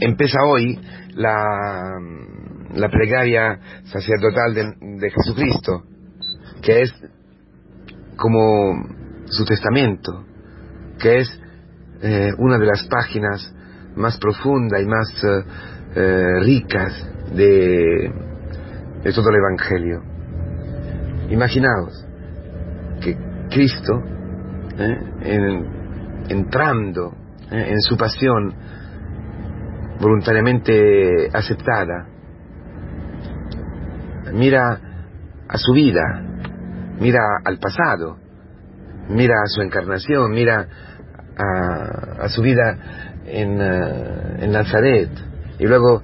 [0.00, 0.78] empieza hoy
[1.14, 1.98] la,
[2.74, 5.82] la plegaria sacerdotal de, Jesucristo,
[6.62, 6.94] que es
[8.16, 8.84] como
[9.26, 10.24] su testamento,
[10.98, 11.40] que es
[12.02, 13.54] eh, una de las páginas
[13.96, 15.44] más profundas y más eh,
[15.94, 18.12] eh, ricas de,
[19.02, 20.02] de, todo el Evangelio.
[21.30, 22.06] Imaginaos
[23.00, 23.16] que
[23.50, 24.02] Cristo,
[26.28, 27.14] entrando
[27.50, 28.54] en su pasión,
[30.00, 32.06] voluntariamente aceptada.
[34.32, 34.80] Mira
[35.48, 36.22] a su vida,
[37.00, 38.18] mira al pasado,
[39.08, 40.66] mira a su encarnación, mira
[41.38, 42.78] a, su vida
[43.26, 45.10] en, uh, en, Nazaret
[45.58, 46.02] y luego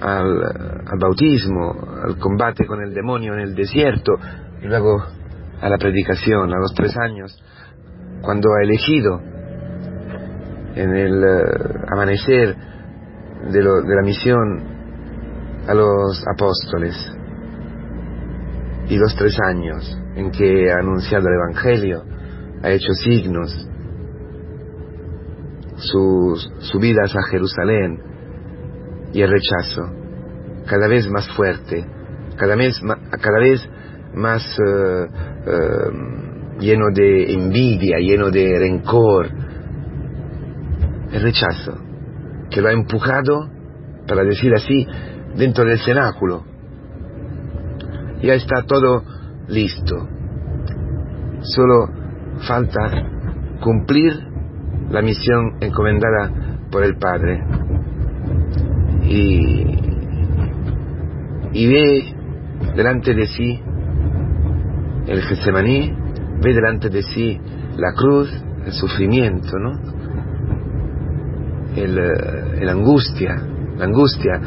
[0.00, 0.42] al,
[0.86, 4.12] al bautismo, al combate con el demonio en el desierto
[4.62, 5.04] y luego
[5.60, 7.36] a la predicación a los tres años,
[8.22, 9.20] cuando ha elegido
[10.74, 12.56] en el uh, amanecer
[13.48, 14.62] de, lo, de la misión
[15.66, 16.96] a los apóstoles
[18.88, 22.02] y los tres años en que ha anunciado el Evangelio,
[22.62, 23.68] ha hecho signos,
[25.76, 28.00] sus subidas a Jerusalén
[29.12, 29.82] y el rechazo
[30.66, 31.86] cada vez más fuerte,
[32.36, 32.80] cada vez,
[33.20, 33.66] cada vez
[34.14, 39.28] más uh, uh, lleno de envidia, lleno de rencor,
[41.12, 41.89] el rechazo
[42.50, 43.48] que lo ha empujado,
[44.06, 44.86] para decir así,
[45.36, 46.44] dentro del cenáculo.
[48.22, 49.04] Ya está todo
[49.48, 50.08] listo.
[51.42, 51.88] Solo
[52.46, 52.80] falta
[53.62, 54.12] cumplir
[54.90, 56.30] la misión encomendada
[56.70, 57.44] por el Padre.
[59.04, 59.78] Y,
[61.52, 62.14] y ve
[62.76, 63.60] delante de sí
[65.06, 65.92] el Getsemaní,
[66.40, 67.40] ve delante de sí
[67.76, 68.30] la cruz,
[68.66, 69.99] el sufrimiento, ¿no?
[71.76, 73.34] El, eh, la angustia,
[73.76, 74.40] la angustia,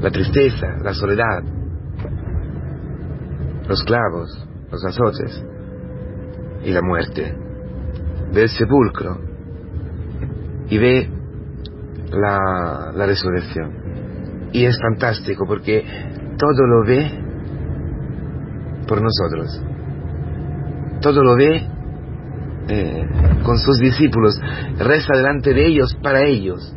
[0.00, 1.42] la tristeza, la soledad,
[3.68, 5.44] los clavos, los azotes
[6.64, 7.34] y la muerte.
[8.32, 9.18] Ve el sepulcro
[10.68, 11.10] y ve
[12.12, 14.50] la, la resurrección.
[14.52, 15.84] Y es fantástico porque
[16.36, 17.10] todo lo ve
[18.86, 19.62] por nosotros.
[21.00, 21.66] Todo lo ve
[22.68, 23.08] eh,
[23.44, 24.40] con sus discípulos,
[24.78, 26.74] reza delante de ellos para ellos.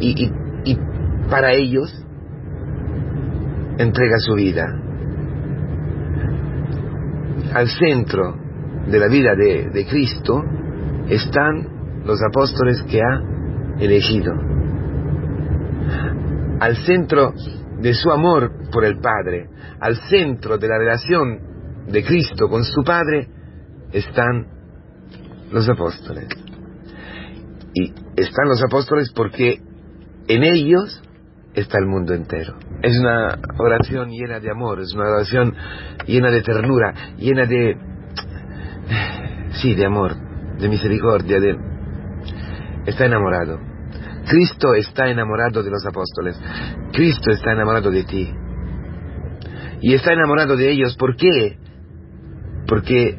[0.00, 0.30] Y,
[0.64, 0.78] y,
[1.28, 1.92] para ellos
[3.78, 4.66] entrega su vida.
[7.52, 8.36] Al centro
[8.86, 10.42] de la vida de, de Cristo
[11.08, 13.22] están los apóstoles que ha
[13.78, 14.32] elegido.
[16.60, 17.34] Al centro
[17.80, 19.48] de su amor por el Padre,
[19.80, 21.40] al centro de la relación
[21.86, 23.28] de Cristo con su Padre
[23.92, 24.46] están
[25.50, 26.28] los apóstoles.
[27.74, 29.60] Y están los apóstoles porque
[30.28, 31.02] en ellos
[31.54, 32.58] está el mundo entero.
[32.82, 35.54] Es una oración llena de amor, es una oración
[36.06, 37.76] llena de ternura, llena de...
[39.60, 40.14] Sí, de amor,
[40.58, 41.56] de misericordia, de...
[42.86, 43.58] Está enamorado.
[44.28, 46.40] Cristo está enamorado de los apóstoles.
[46.92, 48.32] Cristo está enamorado de ti.
[49.80, 50.96] Y está enamorado de ellos.
[50.96, 51.58] ¿Por qué?
[52.68, 53.18] porque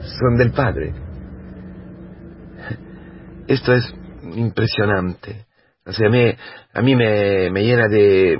[0.00, 0.94] son del Padre.
[3.48, 3.92] Esto es
[4.34, 5.46] impresionante.
[5.84, 6.34] O sea, a mí,
[6.74, 8.38] a mí me, me llena de,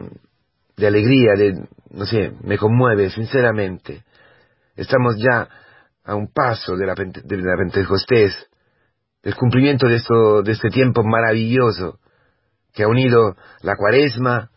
[0.76, 4.04] de alegría, de, no sé, me conmueve, sinceramente.
[4.76, 5.48] Estamos ya
[6.04, 8.34] a un paso de la, de la Pentecostés,
[9.22, 11.98] del cumplimiento de, esto, de este tiempo maravilloso
[12.72, 14.50] que ha unido la cuaresma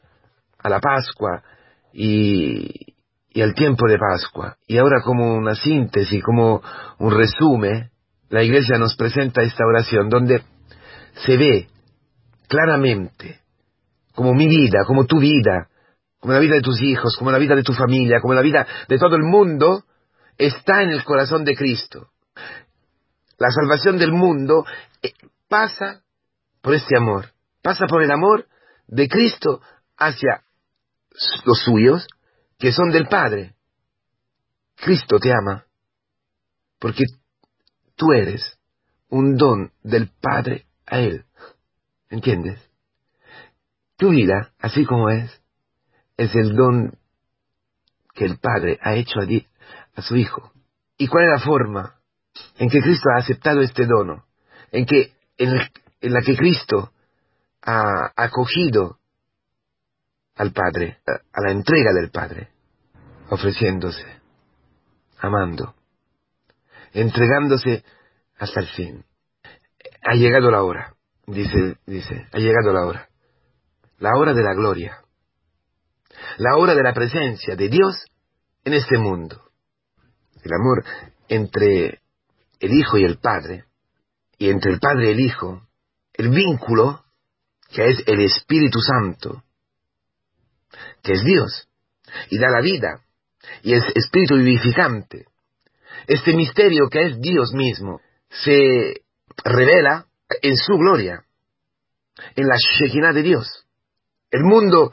[0.60, 1.44] a la Pascua
[1.92, 2.96] y,
[3.30, 4.58] y al tiempo de Pascua.
[4.68, 6.62] Y ahora como una síntesis, como
[7.00, 7.90] un resumen,
[8.30, 10.44] la Iglesia nos presenta esta oración donde
[11.16, 11.70] se ve
[12.48, 13.42] claramente
[14.14, 15.70] como mi vida, como tu vida,
[16.20, 18.66] como la vida de tus hijos, como la vida de tu familia, como la vida
[18.88, 19.84] de todo el mundo,
[20.38, 22.10] está en el corazón de Cristo.
[23.38, 24.66] La salvación del mundo
[25.02, 25.14] eh,
[25.50, 26.04] pasa
[26.62, 28.48] por este amor, pasa por el amor
[28.88, 29.62] de Cristo
[29.98, 30.44] hacia
[31.46, 32.08] los suyos,
[32.58, 33.56] que son del Padre.
[34.76, 35.66] Cristo te ama,
[36.80, 37.04] porque
[37.96, 38.58] tú eres
[39.10, 41.26] un don del Padre a Él.
[42.10, 42.60] ¿Entiendes?
[43.98, 45.32] Tu vida, así como es,
[46.18, 46.98] es el don
[48.14, 49.26] que el Padre ha hecho a,
[49.96, 50.52] a su Hijo.
[50.98, 51.96] ¿Y cuál es la forma
[52.58, 54.26] en que Cristo ha aceptado este dono?
[54.72, 55.56] En que en,
[56.02, 56.92] en la que Cristo
[57.62, 59.00] ha acogido
[60.36, 62.50] al Padre, a la entrega del Padre
[63.30, 64.06] ofreciéndose,
[65.20, 65.76] amando,
[66.94, 67.84] entregándose
[68.38, 69.06] hasta el fin.
[70.04, 70.96] Ha llegado la hora,
[71.26, 73.10] dice, dice, ha llegado la hora.
[74.00, 75.00] La hora de la gloria.
[76.38, 78.06] La hora de la presencia de Dios
[78.66, 79.42] en este mundo.
[80.44, 80.84] El amor
[81.30, 82.02] entre
[82.60, 83.66] el Hijo y el Padre,
[84.38, 85.62] y entre el Padre y el Hijo,
[86.14, 87.04] el vínculo
[87.70, 89.44] que es el Espíritu Santo,
[91.02, 91.68] que es Dios,
[92.30, 93.02] y da la vida,
[93.64, 95.26] y es Espíritu vivificante.
[96.08, 98.00] Este misterio que es Dios mismo
[98.30, 99.03] se
[99.44, 100.08] revela
[100.42, 101.24] en su gloria,
[102.36, 103.66] en la Shekinah de Dios.
[104.32, 104.92] El mundo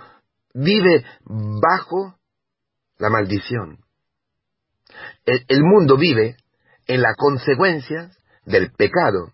[0.55, 2.19] vive bajo
[2.99, 3.79] la maldición.
[5.25, 6.37] El, el mundo vive
[6.87, 8.11] en la consecuencia
[8.45, 9.33] del pecado,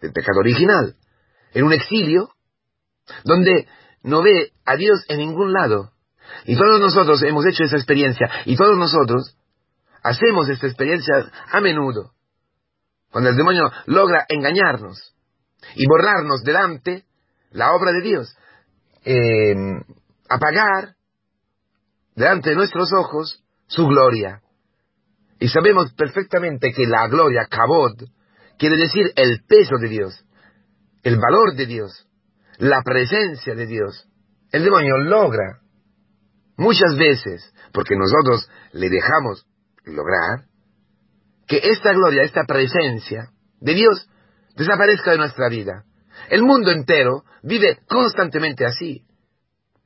[0.00, 0.96] del pecado original,
[1.52, 2.30] en un exilio
[3.24, 3.66] donde
[4.02, 5.92] no ve a Dios en ningún lado.
[6.44, 9.36] Y todos nosotros hemos hecho esa experiencia, y todos nosotros
[10.02, 12.12] hacemos esta experiencia a menudo,
[13.10, 15.14] cuando el demonio logra engañarnos
[15.74, 17.04] y borrarnos delante
[17.50, 18.36] la obra de Dios,
[19.04, 19.54] eh,
[20.28, 20.94] apagar
[22.14, 24.40] delante de nuestros ojos su gloria.
[25.38, 27.96] Y sabemos perfectamente que la gloria, kabod,
[28.58, 30.24] quiere decir el peso de Dios,
[31.02, 32.06] el valor de Dios,
[32.58, 34.06] la presencia de Dios.
[34.52, 35.60] El demonio logra
[36.56, 39.46] muchas veces, porque nosotros le dejamos
[39.84, 40.49] lograr,
[41.50, 43.30] que esta gloria, esta presencia
[43.60, 44.08] de Dios
[44.56, 45.82] desaparezca de nuestra vida.
[46.28, 49.02] El mundo entero vive constantemente así.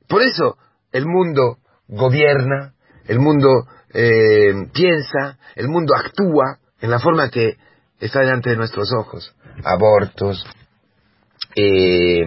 [0.07, 0.59] Por eso
[0.91, 1.57] el mundo
[1.87, 2.75] gobierna,
[3.07, 7.57] el mundo eh, piensa, el mundo actúa en la forma que
[7.99, 9.35] está delante de nuestros ojos.
[9.63, 10.45] Abortos,
[11.55, 12.21] eh,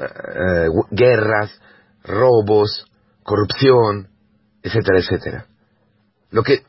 [0.00, 1.60] eh, guerras,
[2.02, 2.90] robos,
[3.22, 4.08] corrupción,
[4.64, 5.46] etcétera, etcétera.
[6.30, 6.62] Lo que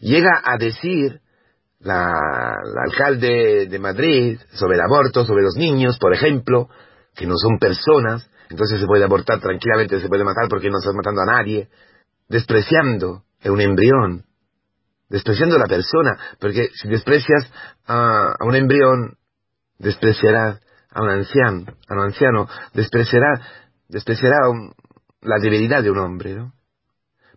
[0.00, 1.20] llega a decir
[1.80, 2.56] la,
[2.86, 6.68] alcalde de Madrid sobre el aborto, sobre los niños, por ejemplo,
[7.14, 10.94] que no son personas, entonces se puede abortar tranquilamente, se puede matar porque no estás
[10.94, 11.68] matando a nadie,
[12.28, 14.24] despreciando a un embrión,
[15.08, 17.50] despreciando a la persona, porque si desprecias
[17.86, 19.16] a, un embrión,
[19.78, 20.60] despreciarás
[20.90, 23.40] a un anciano, a un anciano, despreciará,
[23.88, 24.38] despreciará
[25.22, 26.52] la debilidad de un hombre, ¿no?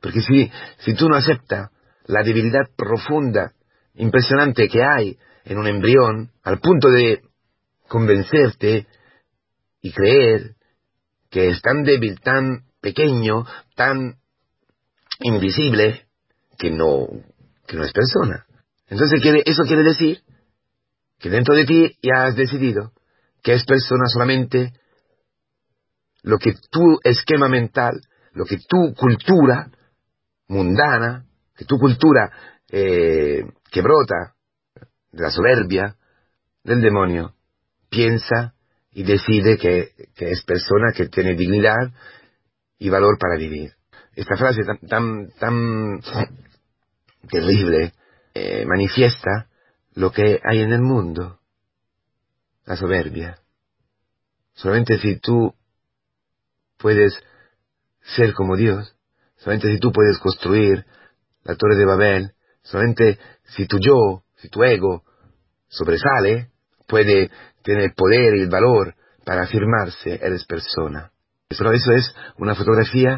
[0.02, 1.70] Porque si, si tú no aceptas
[2.06, 3.54] la debilidad profunda,
[3.96, 7.22] impresionante que hay en un embrión, al punto de
[7.88, 8.88] convencerte
[9.82, 10.56] y creer
[11.30, 13.46] que es tan débil, tan pequeño,
[13.76, 14.18] tan
[15.20, 16.06] invisible,
[16.58, 17.08] que no,
[17.68, 18.46] que no es persona.
[18.88, 20.22] Entonces eso quiere decir
[21.20, 22.92] que dentro de ti ya has decidido
[23.42, 24.74] que es persona solamente
[26.22, 28.02] lo que tu esquema mental,
[28.34, 29.70] lo que tu cultura
[30.48, 32.32] mundana, que tu cultura
[32.70, 34.36] eh, que brota
[35.12, 35.96] de la soberbia
[36.64, 37.36] del demonio,
[37.90, 38.56] piensa
[38.92, 41.92] y decide que, es persona que tiene dignidad
[42.80, 43.74] y valor para vivir.
[44.16, 46.02] Esta frase tan, tan,
[47.30, 47.94] terrible
[48.34, 49.48] eh, manifiesta
[49.94, 51.40] lo que hay en el mundo,
[52.66, 53.38] la soberbia.
[54.54, 55.54] Solamente si tú
[56.78, 57.14] puedes
[58.16, 58.96] ser como Dios,
[59.38, 60.86] solamente si tú puedes construir
[61.44, 62.32] la torre de Babel,
[62.62, 65.04] solamente si tu yo, si tu ego
[65.68, 66.50] sobresale,
[66.88, 67.32] puede
[67.64, 68.96] tener el poder y el valor
[69.26, 71.12] para afirmarse, eres persona.
[71.48, 73.18] Pero eso es una fotografía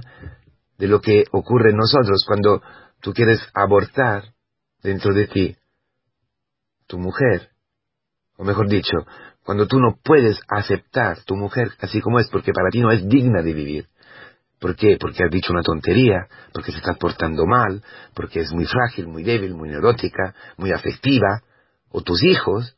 [0.78, 2.62] de lo que ocurre en nosotros cuando
[3.02, 4.24] tú quieres abortar
[4.82, 5.56] dentro de ti
[6.88, 7.50] tu mujer,
[8.38, 8.98] o mejor dicho,
[9.44, 13.08] cuando tú no puedes aceptar tu mujer así como es, porque para ti no es
[13.08, 13.88] digna de vivir.
[14.60, 14.98] ¿Por qué?
[15.00, 17.84] Porque has dicho una tontería, porque se está portando mal,
[18.14, 21.42] porque es muy frágil, muy débil, muy neurótica, muy afectiva,
[21.90, 22.76] o tus hijos,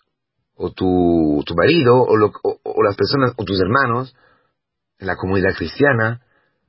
[0.55, 2.13] o tu, tu marido, o,
[2.63, 4.15] o las personas, o tus hermanos,
[4.99, 6.21] la comunidad cristiana,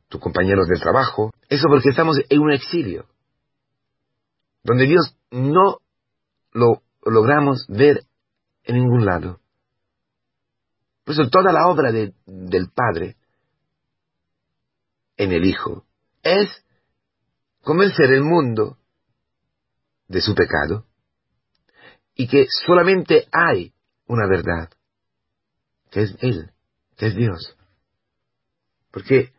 [0.08, 1.32] tus compañeros del trabajo.
[1.48, 3.06] Eso porque estamos en un exilio,
[4.62, 5.78] donde Dios no
[6.52, 8.00] lo logramos ver
[8.64, 9.40] en ningún lado.
[11.04, 13.16] Por eso toda la obra del Padre
[15.18, 15.84] en el Hijo
[16.22, 16.64] es
[17.62, 18.78] convencer el mundo
[20.06, 20.86] de su pecado
[22.14, 23.74] y que solamente hay
[24.06, 24.70] una verdad,
[25.90, 26.50] que es Él,
[26.96, 27.56] que es Dios.
[28.90, 29.32] Porque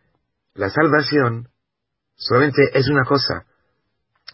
[0.54, 1.50] la salvación
[2.16, 3.46] solamente es una cosa.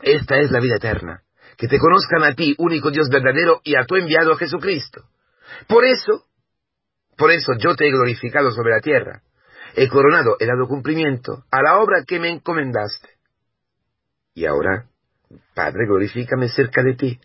[0.02, 1.24] Esta es la vida eterna.
[1.58, 5.10] Que te conozcan a ti, único Dios verdadero, y a tu enviado Jesucristo.
[5.68, 6.26] Por eso,
[7.18, 9.24] por eso yo te he glorificado sobre la tierra,
[9.76, 13.10] he coronado, he dado cumplimiento a la obra que me encomendaste.
[14.34, 14.88] Y ahora,
[15.54, 17.20] Padre, glorifícame cerca de ti,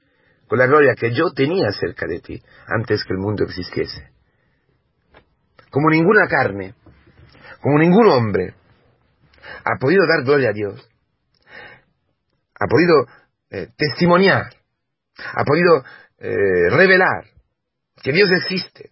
[0.49, 4.11] con la gloria que yo tenía cerca de ti antes que el mundo existiese.
[5.71, 6.75] Como ninguna carne,
[7.61, 8.54] como ningún hombre
[9.64, 10.88] ha podido dar gloria a Dios,
[12.59, 13.07] ha podido
[13.50, 14.52] eh, testimoniar,
[15.16, 15.85] ha podido
[16.19, 17.25] eh, revelar
[18.02, 18.90] que Dios existe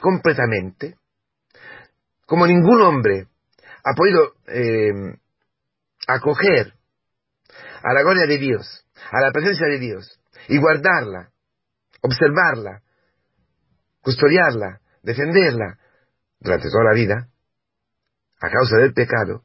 [0.00, 0.96] completamente,
[2.26, 3.28] como ningún hombre
[3.84, 5.18] ha podido eh,
[6.06, 6.74] acoger
[7.82, 11.30] a la gloria de Dios, a la presencia de Dios, y guardarla,
[12.00, 12.82] observarla,
[14.00, 15.78] custodiarla, defenderla
[16.40, 17.28] durante toda la vida,
[18.40, 19.44] a causa del pecado,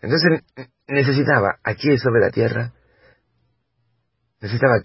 [0.00, 0.44] entonces
[0.86, 2.72] necesitaba aquí sobre la tierra,
[4.40, 4.82] necesitaba,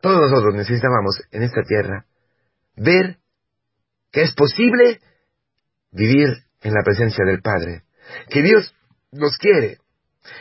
[0.00, 2.06] todos nosotros necesitábamos en esta tierra
[2.76, 3.18] ver
[4.10, 5.00] que es posible
[5.90, 6.28] vivir
[6.62, 7.82] en la presencia del Padre,
[8.28, 8.74] que Dios
[9.12, 9.78] nos quiere,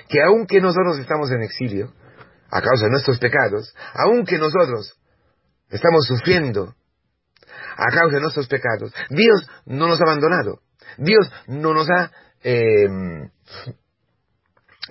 [0.10, 1.94] que aunque nosotros estamos en exilio,
[2.50, 4.98] a causa de nuestros pecados, aunque nosotros
[5.70, 6.76] estamos sufriendo
[7.78, 10.62] a causa de nuestros pecados, Dios no nos ha abandonado,
[10.98, 12.12] Dios no nos ha
[12.44, 12.88] eh,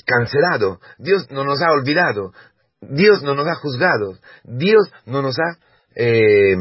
[0.04, 2.32] cancelado, Dios no nos ha olvidado,
[2.80, 5.58] Dios no nos ha juzgado, Dios no nos ha
[5.94, 6.54] eh,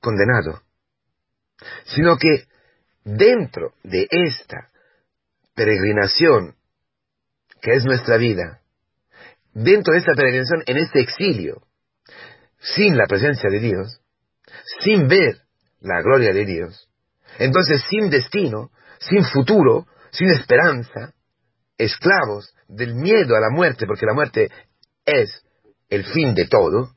[0.00, 0.60] condenado,
[1.84, 2.46] sino que
[3.04, 4.68] dentro de esta
[5.54, 6.54] peregrinación
[7.60, 8.60] que es nuestra vida,
[9.52, 11.62] dentro de esta peregrinación, en este exilio,
[12.58, 14.00] sin la presencia de Dios,
[14.80, 15.38] sin ver
[15.80, 16.88] la gloria de Dios,
[17.38, 21.14] entonces sin destino, sin futuro, sin esperanza,
[21.78, 24.50] esclavos del miedo a la muerte, porque la muerte
[25.04, 25.44] es
[25.88, 26.94] el fin de todo,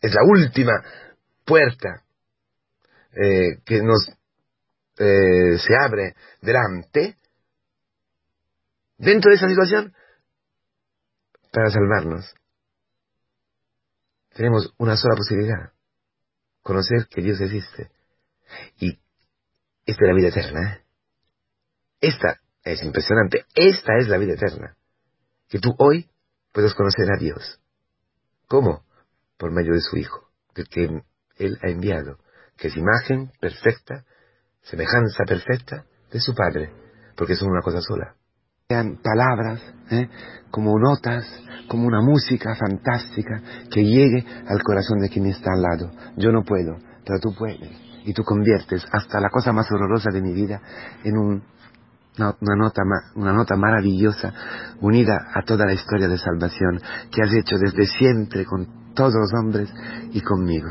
[0.00, 0.72] es la última
[1.44, 2.02] puerta
[3.16, 4.08] eh, que nos
[4.98, 7.16] eh, se abre delante,
[8.98, 9.94] dentro de esa situación,
[11.50, 12.34] para salvarnos,
[14.34, 15.72] tenemos una sola posibilidad,
[16.62, 17.90] conocer que Dios existe.
[18.78, 18.98] Y
[19.86, 20.82] esta es la vida eterna.
[22.00, 23.46] Esta es impresionante.
[23.54, 24.76] Esta es la vida eterna.
[25.48, 26.10] Que tú hoy
[26.52, 27.60] puedes conocer a Dios.
[28.46, 28.84] ¿Cómo?
[29.38, 31.02] Por medio de su Hijo, que
[31.36, 32.18] Él ha enviado,
[32.56, 34.04] que es imagen perfecta,
[34.62, 36.70] semejanza perfecta de su Padre,
[37.16, 38.14] porque son una cosa sola.
[38.68, 40.08] Sean palabras, ¿eh?
[40.50, 41.24] como notas,
[41.68, 45.92] como una música fantástica que llegue al corazón de quien está al lado.
[46.16, 47.70] Yo no puedo, pero tú puedes.
[48.04, 50.60] Y tú conviertes hasta la cosa más horrorosa de mi vida
[51.04, 51.16] en
[52.18, 54.32] una nota maravillosa
[54.80, 56.80] unida a toda la historia de salvación
[57.12, 59.68] que has hecho desde siempre con todos los hombres
[60.12, 60.68] y conmigo.